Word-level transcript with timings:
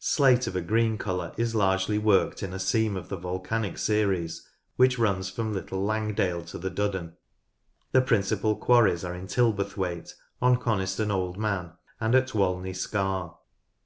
Slate 0.00 0.46
of 0.46 0.54
a 0.54 0.60
green 0.60 0.98
colour 0.98 1.32
is 1.38 1.54
largely 1.54 1.96
worked 1.96 2.42
in 2.42 2.52
a 2.52 2.58
seam 2.58 2.94
of 2.94 3.08
the 3.08 3.16
volcanic 3.16 3.78
series 3.78 4.46
which 4.76 4.98
runs 4.98 5.30
from 5.30 5.54
Little 5.54 5.82
Langdale 5.82 6.44
to 6.44 6.58
the 6.58 6.68
Duddon. 6.68 7.14
The 7.92 8.02
principal 8.02 8.54
quarries 8.54 9.02
are 9.02 9.14
in 9.14 9.26
Tilberthwaite, 9.26 10.12
on 10.42 10.58
Coniston 10.58 11.10
Old 11.10 11.38
Man, 11.38 11.72
and 12.02 12.14
at 12.14 12.34
Walney 12.34 12.74
Scar. 12.74 13.38